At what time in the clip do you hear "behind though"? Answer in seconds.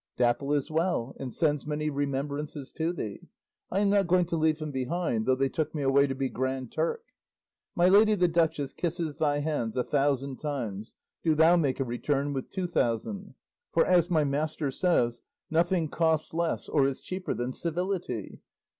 4.71-5.35